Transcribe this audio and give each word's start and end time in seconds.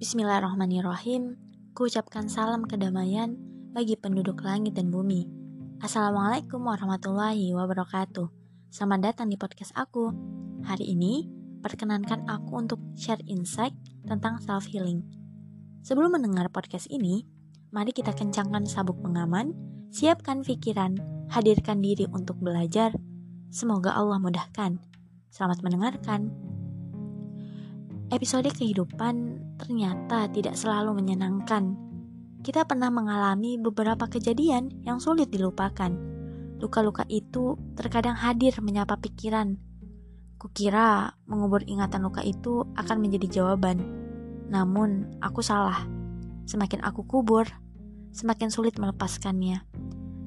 Bismillahirrahmanirrahim. 0.00 1.36
Kuucapkan 1.76 2.24
salam 2.24 2.64
kedamaian 2.64 3.36
bagi 3.76 4.00
penduduk 4.00 4.40
langit 4.40 4.72
dan 4.72 4.88
bumi. 4.88 5.28
Assalamualaikum 5.76 6.56
warahmatullahi 6.64 7.52
wabarakatuh. 7.52 8.32
Selamat 8.72 9.12
datang 9.12 9.28
di 9.28 9.36
podcast 9.36 9.76
aku. 9.76 10.08
Hari 10.64 10.96
ini, 10.96 11.28
perkenankan 11.60 12.24
aku 12.32 12.64
untuk 12.64 12.80
share 12.96 13.20
insight 13.28 13.76
tentang 14.08 14.40
self 14.40 14.64
healing. 14.72 15.04
Sebelum 15.84 16.16
mendengar 16.16 16.48
podcast 16.48 16.88
ini, 16.88 17.28
mari 17.68 17.92
kita 17.92 18.16
kencangkan 18.16 18.64
sabuk 18.64 18.96
pengaman, 19.04 19.52
siapkan 19.92 20.40
pikiran, 20.40 20.96
hadirkan 21.28 21.84
diri 21.84 22.08
untuk 22.08 22.40
belajar. 22.40 22.96
Semoga 23.52 23.92
Allah 23.92 24.16
mudahkan. 24.16 24.80
Selamat 25.28 25.60
mendengarkan. 25.60 26.49
Episode 28.10 28.50
kehidupan 28.50 29.38
ternyata 29.54 30.26
tidak 30.34 30.58
selalu 30.58 30.98
menyenangkan. 30.98 31.78
Kita 32.42 32.66
pernah 32.66 32.90
mengalami 32.90 33.54
beberapa 33.54 34.10
kejadian 34.10 34.82
yang 34.82 34.98
sulit 34.98 35.30
dilupakan. 35.30 35.94
Luka-luka 36.58 37.06
itu 37.06 37.54
terkadang 37.78 38.18
hadir 38.18 38.58
menyapa 38.66 38.98
pikiran. 38.98 39.54
Kukira 40.42 41.14
mengubur 41.30 41.62
ingatan 41.62 42.02
luka 42.02 42.26
itu 42.26 42.66
akan 42.74 42.98
menjadi 42.98 43.30
jawaban. 43.30 43.78
Namun, 44.50 45.14
aku 45.22 45.38
salah. 45.38 45.86
Semakin 46.50 46.82
aku 46.82 47.06
kubur, 47.06 47.46
semakin 48.10 48.50
sulit 48.50 48.74
melepaskannya. 48.74 49.62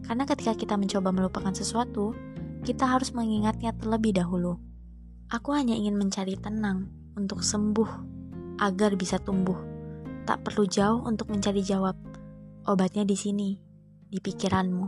Karena 0.00 0.24
ketika 0.24 0.56
kita 0.56 0.80
mencoba 0.80 1.12
melupakan 1.12 1.52
sesuatu, 1.52 2.16
kita 2.64 2.88
harus 2.88 3.12
mengingatnya 3.12 3.76
terlebih 3.76 4.16
dahulu. 4.16 4.56
Aku 5.28 5.52
hanya 5.52 5.76
ingin 5.76 6.00
mencari 6.00 6.40
tenang, 6.40 6.88
untuk 7.16 7.40
sembuh 7.40 7.90
agar 8.60 8.94
bisa 8.94 9.16
tumbuh. 9.16 9.56
Tak 10.28 10.44
perlu 10.44 10.68
jauh 10.68 11.00
untuk 11.08 11.32
mencari 11.32 11.64
jawab. 11.64 11.96
Obatnya 12.68 13.08
di 13.08 13.16
sini, 13.16 13.56
di 14.06 14.20
pikiranmu. 14.20 14.86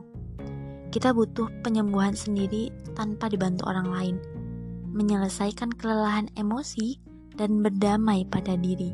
Kita 0.93 1.13
butuh 1.17 1.65
penyembuhan 1.65 2.13
sendiri 2.13 2.73
tanpa 2.93 3.33
dibantu 3.33 3.69
orang 3.69 3.89
lain. 3.89 4.17
Menyelesaikan 4.93 5.73
kelelahan 5.73 6.29
emosi 6.37 7.01
dan 7.37 7.63
berdamai 7.63 8.27
pada 8.27 8.59
diri. 8.59 8.93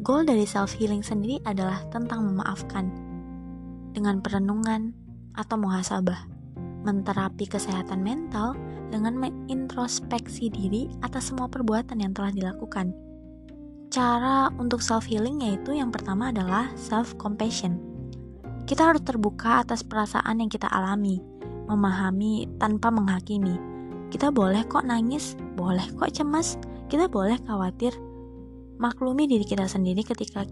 Goal 0.00 0.24
dari 0.24 0.46
self 0.46 0.72
healing 0.78 1.02
sendiri 1.02 1.42
adalah 1.42 1.84
tentang 1.90 2.22
memaafkan 2.22 2.86
dengan 3.92 4.22
perenungan 4.22 4.94
atau 5.34 5.58
muhasabah, 5.58 6.30
menterapi 6.86 7.44
kesehatan 7.50 8.00
mental 8.00 8.54
dengan 8.88 9.16
mengintrospeksi 9.16 10.48
diri 10.52 10.88
atas 11.04 11.30
semua 11.30 11.46
perbuatan 11.46 12.00
yang 12.00 12.12
telah 12.16 12.32
dilakukan. 12.32 12.92
Cara 13.88 14.52
untuk 14.60 14.84
self 14.84 15.08
healing 15.08 15.40
yaitu 15.40 15.72
yang 15.72 15.88
pertama 15.88 16.28
adalah 16.28 16.68
self 16.76 17.16
compassion. 17.16 17.80
Kita 18.68 18.92
harus 18.92 19.00
terbuka 19.00 19.64
atas 19.64 19.80
perasaan 19.80 20.44
yang 20.44 20.52
kita 20.52 20.68
alami, 20.68 21.24
memahami 21.72 22.44
tanpa 22.60 22.92
menghakimi. 22.92 23.56
Kita 24.12 24.28
boleh 24.28 24.64
kok 24.68 24.84
nangis, 24.84 25.36
boleh 25.56 25.88
kok 25.96 26.12
cemas, 26.12 26.60
kita 26.92 27.08
boleh 27.08 27.40
khawatir. 27.48 27.96
Maklumi 28.76 29.24
diri 29.24 29.44
kita 29.48 29.64
sendiri 29.64 30.04
ketika 30.04 30.44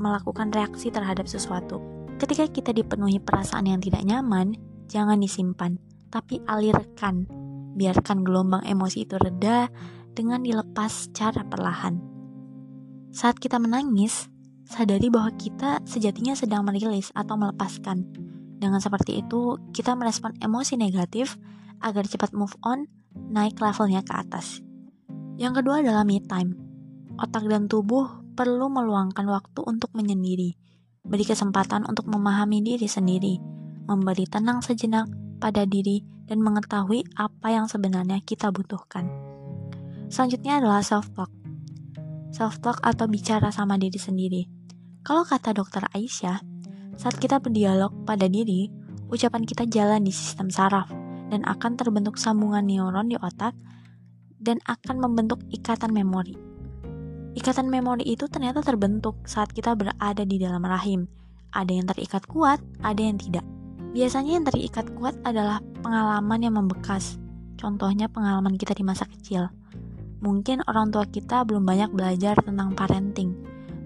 melakukan 0.00 0.48
reaksi 0.48 0.88
terhadap 0.88 1.28
sesuatu. 1.28 1.80
Ketika 2.16 2.48
kita 2.48 2.70
dipenuhi 2.72 3.20
perasaan 3.20 3.68
yang 3.68 3.84
tidak 3.84 4.02
nyaman, 4.02 4.56
jangan 4.88 5.20
disimpan, 5.20 5.76
tapi 6.08 6.40
alirkan 6.48 7.28
biarkan 7.78 8.26
gelombang 8.26 8.66
emosi 8.66 9.06
itu 9.06 9.14
reda 9.14 9.70
dengan 10.10 10.42
dilepas 10.42 11.06
secara 11.06 11.46
perlahan. 11.46 12.02
Saat 13.14 13.38
kita 13.38 13.62
menangis, 13.62 14.26
sadari 14.66 15.08
bahwa 15.08 15.30
kita 15.38 15.80
sejatinya 15.86 16.34
sedang 16.34 16.66
merilis 16.66 17.14
atau 17.14 17.38
melepaskan. 17.38 18.04
Dengan 18.58 18.82
seperti 18.82 19.22
itu, 19.22 19.56
kita 19.70 19.94
merespon 19.94 20.34
emosi 20.42 20.74
negatif 20.74 21.38
agar 21.78 22.04
cepat 22.04 22.34
move 22.34 22.58
on, 22.66 22.90
naik 23.30 23.62
levelnya 23.62 24.02
ke 24.02 24.12
atas. 24.12 24.58
Yang 25.38 25.62
kedua 25.62 25.86
adalah 25.86 26.02
me 26.02 26.18
time. 26.18 26.58
Otak 27.14 27.46
dan 27.46 27.70
tubuh 27.70 28.26
perlu 28.34 28.66
meluangkan 28.66 29.26
waktu 29.30 29.62
untuk 29.62 29.94
menyendiri, 29.94 30.58
beri 31.06 31.22
kesempatan 31.26 31.86
untuk 31.86 32.10
memahami 32.10 32.62
diri 32.62 32.86
sendiri, 32.90 33.38
memberi 33.86 34.26
tenang 34.26 34.62
sejenak 34.62 35.06
pada 35.38 35.64
diri 35.64 36.04
dan 36.28 36.44
mengetahui 36.44 37.08
apa 37.16 37.48
yang 37.48 37.66
sebenarnya 37.66 38.20
kita 38.22 38.52
butuhkan. 38.52 39.08
Selanjutnya 40.12 40.60
adalah 40.60 40.84
self-talk. 40.84 41.32
Self-talk 42.34 42.84
atau 42.84 43.08
bicara 43.08 43.48
sama 43.48 43.80
diri 43.80 43.96
sendiri. 43.96 44.42
Kalau 45.02 45.24
kata 45.24 45.56
dokter 45.56 45.86
Aisyah, 45.96 46.44
saat 47.00 47.16
kita 47.16 47.40
berdialog 47.40 47.94
pada 48.04 48.28
diri, 48.28 48.68
ucapan 49.08 49.48
kita 49.48 49.64
jalan 49.64 50.04
di 50.04 50.12
sistem 50.12 50.52
saraf 50.52 50.92
dan 51.32 51.44
akan 51.48 51.80
terbentuk 51.80 52.20
sambungan 52.20 52.64
neuron 52.68 53.08
di 53.08 53.16
otak 53.16 53.56
dan 54.36 54.60
akan 54.68 55.00
membentuk 55.00 55.40
ikatan 55.48 55.96
memori. 55.96 56.36
Ikatan 57.36 57.70
memori 57.70 58.04
itu 58.04 58.26
ternyata 58.28 58.64
terbentuk 58.64 59.16
saat 59.24 59.52
kita 59.52 59.76
berada 59.76 60.24
di 60.24 60.36
dalam 60.40 60.64
rahim. 60.64 61.08
Ada 61.52 61.72
yang 61.72 61.86
terikat 61.88 62.28
kuat, 62.28 62.60
ada 62.84 63.00
yang 63.00 63.16
tidak. 63.16 63.57
Biasanya 63.98 64.38
yang 64.38 64.46
terikat 64.46 64.94
kuat 64.94 65.18
adalah 65.26 65.58
pengalaman 65.82 66.38
yang 66.38 66.54
membekas. 66.54 67.18
Contohnya 67.58 68.06
pengalaman 68.06 68.54
kita 68.54 68.70
di 68.70 68.86
masa 68.86 69.10
kecil. 69.10 69.50
Mungkin 70.22 70.62
orang 70.70 70.94
tua 70.94 71.02
kita 71.02 71.42
belum 71.42 71.66
banyak 71.66 71.90
belajar 71.90 72.38
tentang 72.38 72.78
parenting. 72.78 73.34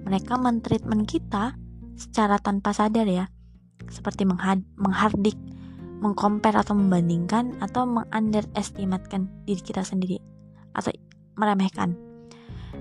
Mereka 0.04 0.36
mentreatment 0.36 1.08
kita 1.08 1.56
secara 1.96 2.36
tanpa 2.36 2.76
sadar 2.76 3.08
ya. 3.08 3.32
Seperti 3.88 4.28
menghardik, 4.28 5.40
mengcompare 6.04 6.60
atau 6.60 6.76
membandingkan 6.76 7.56
atau 7.64 7.88
mengunderestimatekan 7.88 9.32
diri 9.48 9.64
kita 9.64 9.80
sendiri 9.80 10.20
atau 10.76 10.92
meremehkan. 11.40 11.96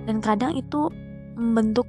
Dan 0.03 0.19
kadang 0.19 0.51
itu 0.51 0.91
membentuk 1.39 1.87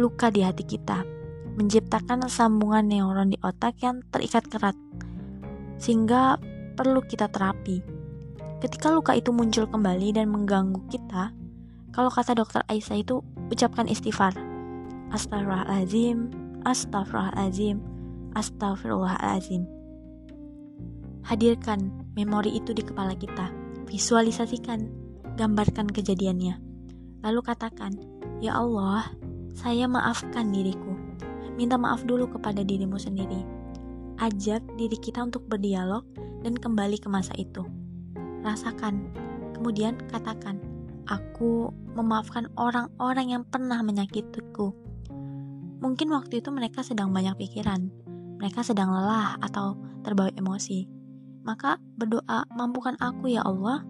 luka 0.00 0.32
di 0.32 0.40
hati 0.40 0.64
kita 0.64 1.17
menciptakan 1.58 2.22
sambungan 2.30 2.86
neuron 2.86 3.34
di 3.34 3.38
otak 3.42 3.82
yang 3.82 4.06
terikat 4.14 4.46
erat, 4.54 4.78
sehingga 5.82 6.38
perlu 6.78 7.02
kita 7.02 7.26
terapi. 7.26 7.82
Ketika 8.62 8.94
luka 8.94 9.18
itu 9.18 9.34
muncul 9.34 9.66
kembali 9.66 10.14
dan 10.14 10.30
mengganggu 10.30 10.78
kita, 10.86 11.34
kalau 11.90 12.10
kata 12.14 12.38
dokter 12.38 12.62
Aisyah 12.70 13.02
itu 13.02 13.26
ucapkan 13.50 13.90
istighfar. 13.90 14.34
Astagfirullahaladzim, 15.10 16.30
astagfirullahaladzim, 16.62 17.82
astagfirullahaladzim. 18.38 19.62
Hadirkan 21.26 21.90
memori 22.14 22.58
itu 22.58 22.74
di 22.74 22.82
kepala 22.82 23.14
kita. 23.14 23.50
Visualisasikan, 23.86 24.90
gambarkan 25.38 25.86
kejadiannya. 25.90 26.58
Lalu 27.22 27.40
katakan, 27.46 27.94
Ya 28.42 28.58
Allah, 28.58 29.06
saya 29.54 29.86
maafkan 29.86 30.50
diriku. 30.50 30.97
Minta 31.58 31.74
maaf 31.74 32.06
dulu 32.06 32.30
kepada 32.30 32.62
dirimu 32.62 32.94
sendiri. 33.02 33.42
Ajak 34.22 34.62
diri 34.78 34.94
kita 34.94 35.26
untuk 35.26 35.42
berdialog 35.50 36.06
dan 36.46 36.54
kembali 36.54 37.02
ke 37.02 37.10
masa 37.10 37.34
itu. 37.34 37.66
Rasakan, 38.46 39.10
kemudian 39.58 39.98
katakan, 40.06 40.62
"Aku 41.10 41.74
memaafkan 41.98 42.46
orang-orang 42.54 43.34
yang 43.34 43.42
pernah 43.42 43.82
menyakitiku." 43.82 44.70
Mungkin 45.82 46.14
waktu 46.14 46.38
itu 46.38 46.54
mereka 46.54 46.86
sedang 46.86 47.10
banyak 47.10 47.34
pikiran, 47.34 47.90
mereka 48.38 48.62
sedang 48.62 48.94
lelah 48.94 49.34
atau 49.42 49.74
terbawa 50.06 50.30
emosi. 50.38 50.86
Maka 51.42 51.82
berdoa, 51.98 52.46
"Mampukan 52.54 52.94
aku 53.02 53.34
ya 53.34 53.42
Allah 53.42 53.82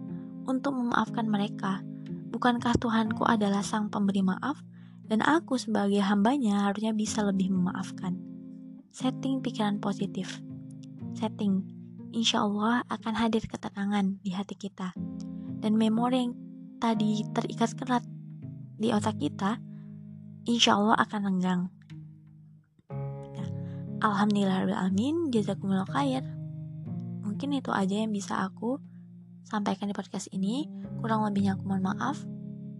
untuk 0.49 0.73
memaafkan 0.73 1.29
mereka." 1.29 1.85
Bukankah 2.29 2.77
Tuhanku 2.77 3.25
adalah 3.25 3.61
Sang 3.61 3.89
Pemberi 3.89 4.21
Maaf? 4.21 4.61
Dan 5.09 5.25
aku 5.25 5.57
sebagai 5.57 5.99
hambanya 6.05 6.69
harusnya 6.69 6.93
bisa 6.93 7.25
lebih 7.25 7.49
memaafkan. 7.49 8.21
Setting 8.93 9.41
pikiran 9.41 9.81
positif. 9.81 10.37
Setting, 11.17 11.65
insya 12.13 12.45
Allah 12.45 12.85
akan 12.93 13.13
hadir 13.17 13.41
ketenangan 13.49 14.21
di 14.21 14.31
hati 14.37 14.53
kita. 14.53 14.93
Dan 15.59 15.75
memori 15.75 16.29
yang 16.29 16.33
tadi 16.77 17.25
terikat 17.33 17.73
kerat 17.73 18.05
di 18.77 18.93
otak 18.93 19.17
kita, 19.17 19.57
insya 20.45 20.77
Allah 20.77 20.95
akan 21.01 21.19
renggang. 21.25 21.61
Ya. 23.33 23.45
Alhamdulillahirrahmanirrahim, 24.05 25.33
jazakumullah 25.33 25.89
khair. 25.89 26.23
Mungkin 27.25 27.57
itu 27.57 27.73
aja 27.73 28.05
yang 28.05 28.13
bisa 28.13 28.45
aku 28.45 28.77
sampaikan 29.49 29.89
di 29.89 29.97
podcast 29.97 30.29
ini. 30.29 30.69
Kurang 31.01 31.25
lebihnya 31.25 31.57
aku 31.57 31.65
mohon 31.65 31.83
maaf. 31.83 32.21